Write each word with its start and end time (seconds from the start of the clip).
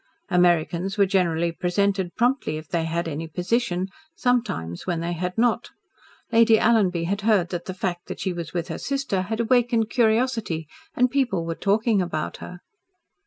Americans 0.29 0.97
were 0.97 1.05
generally 1.05 1.51
presented 1.51 2.15
promptly, 2.15 2.57
if 2.57 2.67
they 2.69 2.85
had 2.85 3.07
any 3.07 3.27
position 3.27 3.87
sometimes 4.15 4.87
when 4.87 4.99
they 4.99 5.13
had 5.13 5.37
not. 5.37 5.69
Lady 6.31 6.57
Alanby 6.57 7.03
had 7.05 7.21
heard 7.21 7.49
that 7.49 7.65
the 7.65 7.73
fact 7.75 8.07
that 8.07 8.19
she 8.19 8.33
was 8.33 8.51
with 8.51 8.67
her 8.69 8.79
sister 8.79 9.21
had 9.21 9.39
awakened 9.39 9.91
curiosity 9.91 10.67
and 10.95 11.11
people 11.11 11.45
were 11.45 11.53
talking 11.53 12.01
about 12.01 12.37
her. 12.37 12.61